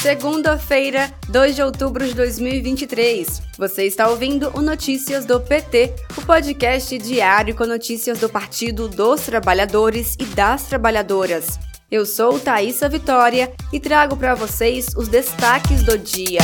[0.00, 3.42] Segunda-feira, 2 de outubro de 2023.
[3.58, 9.22] Você está ouvindo o Notícias do PT, o podcast diário com notícias do Partido dos
[9.22, 11.58] Trabalhadores e das Trabalhadoras.
[11.90, 16.42] Eu sou Thaisa Vitória e trago para vocês os destaques do dia.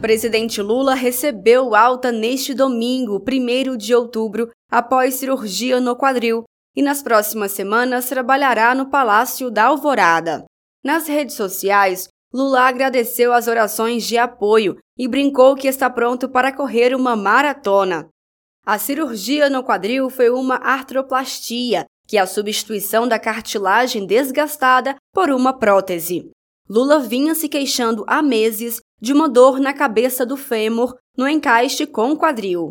[0.00, 6.44] Presidente Lula recebeu alta neste domingo, 1 de outubro, após cirurgia no quadril,
[6.76, 10.44] e nas próximas semanas trabalhará no Palácio da Alvorada.
[10.84, 16.54] Nas redes sociais, Lula agradeceu as orações de apoio e brincou que está pronto para
[16.54, 18.08] correr uma maratona.
[18.64, 25.30] A cirurgia no quadril foi uma artroplastia, que é a substituição da cartilagem desgastada por
[25.30, 26.30] uma prótese.
[26.68, 31.86] Lula vinha se queixando há meses de uma dor na cabeça do fêmur no encaixe
[31.86, 32.70] com o quadril.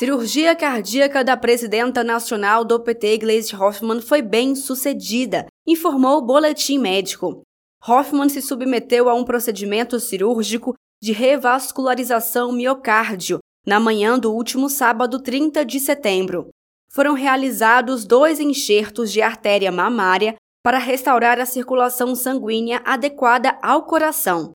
[0.00, 6.78] Cirurgia cardíaca da presidenta nacional do PT, Gleisi Hoffmann, foi bem sucedida, informou o boletim
[6.78, 7.42] médico.
[7.86, 15.22] Hoffmann se submeteu a um procedimento cirúrgico de revascularização miocárdio na manhã do último sábado
[15.22, 16.48] 30 de setembro.
[16.90, 24.52] Foram realizados dois enxertos de artéria mamária para restaurar a circulação sanguínea adequada ao coração.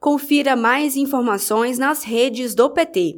[0.00, 3.14] Confira mais informações nas redes do PT.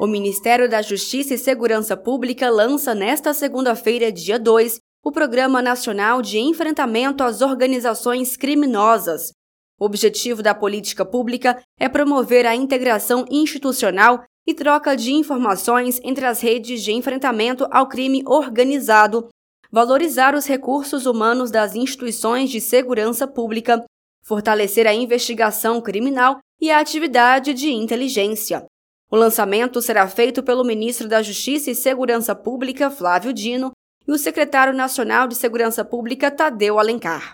[0.00, 6.22] O Ministério da Justiça e Segurança Pública lança nesta segunda-feira, dia 2, o Programa Nacional
[6.22, 9.32] de Enfrentamento às Organizações Criminosas.
[9.76, 16.24] O objetivo da política pública é promover a integração institucional e troca de informações entre
[16.24, 19.28] as redes de enfrentamento ao crime organizado,
[19.68, 23.84] valorizar os recursos humanos das instituições de segurança pública,
[24.22, 28.64] fortalecer a investigação criminal e a atividade de inteligência.
[29.10, 33.72] O lançamento será feito pelo ministro da Justiça e Segurança Pública, Flávio Dino,
[34.06, 37.30] e o secretário nacional de Segurança Pública, Tadeu Alencar.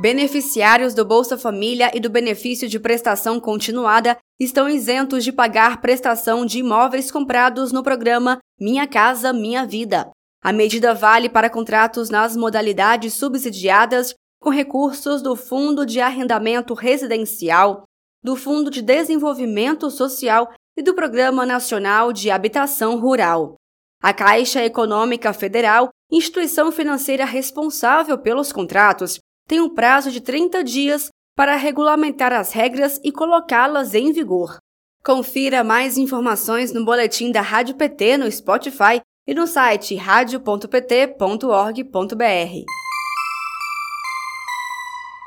[0.00, 6.44] Beneficiários do Bolsa Família e do benefício de prestação continuada estão isentos de pagar prestação
[6.44, 10.10] de imóveis comprados no programa Minha Casa Minha Vida.
[10.42, 17.84] A medida vale para contratos nas modalidades subsidiadas com recursos do Fundo de Arrendamento Residencial,
[18.24, 23.56] do Fundo de Desenvolvimento Social e do Programa Nacional de Habitação Rural.
[24.02, 31.10] A Caixa Econômica Federal, instituição financeira responsável pelos contratos, tem um prazo de 30 dias
[31.36, 34.56] para regulamentar as regras e colocá-las em vigor.
[35.04, 42.93] Confira mais informações no boletim da Rádio PT no Spotify e no site radio.pt.org.br.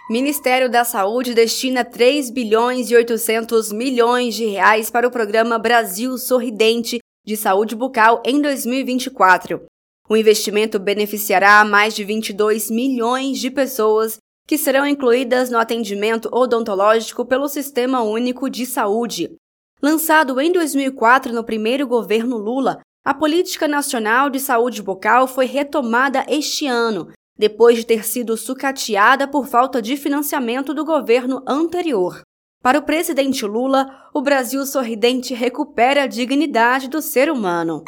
[0.09, 6.17] Ministério da Saúde destina 3 bilhões e 800 milhões de reais para o programa Brasil
[6.17, 9.65] Sorridente de Saúde Bucal em 2024.
[10.07, 17.25] O investimento beneficiará mais de 22 milhões de pessoas que serão incluídas no atendimento odontológico
[17.25, 19.35] pelo Sistema Único de Saúde.
[19.81, 26.25] Lançado em 2004 no primeiro governo Lula, a Política Nacional de Saúde Bucal foi retomada
[26.29, 32.21] este ano, depois de ter sido sucateada por falta de financiamento do governo anterior.
[32.63, 37.83] Para o presidente Lula, o Brasil sorridente recupera a dignidade do ser humano.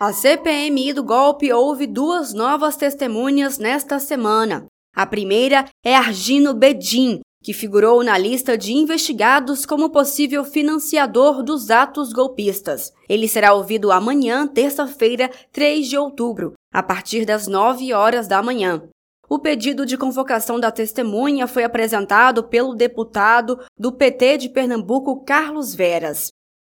[0.00, 4.66] A CPMI do golpe houve duas novas testemunhas nesta semana.
[4.94, 11.70] A primeira é Argino Bedin, que figurou na lista de investigados como possível financiador dos
[11.70, 12.92] atos golpistas.
[13.08, 18.82] Ele será ouvido amanhã, terça-feira, 3 de outubro, a partir das 9 horas da manhã.
[19.28, 25.74] O pedido de convocação da testemunha foi apresentado pelo deputado do PT de Pernambuco, Carlos
[25.74, 26.28] Veras.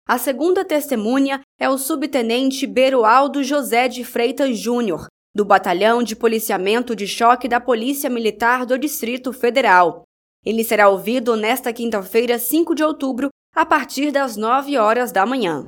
[0.07, 5.05] A segunda testemunha é o subtenente Berualdo José de Freitas Júnior,
[5.35, 10.01] do Batalhão de Policiamento de Choque da Polícia Militar do Distrito Federal.
[10.43, 15.67] Ele será ouvido nesta quinta-feira, 5 de outubro, a partir das 9 horas da manhã.